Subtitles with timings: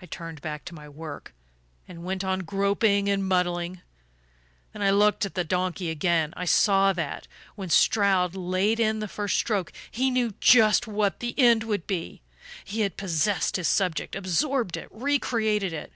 [0.00, 1.34] "I turned back to my work,
[1.86, 3.82] and went on groping and muddling;
[4.72, 6.32] then I looked at the donkey again.
[6.38, 11.38] I saw that, when Stroud laid in the first stroke, he knew just what the
[11.38, 12.22] end would be.
[12.64, 15.92] He had possessed his subject, absorbed it, recreated it.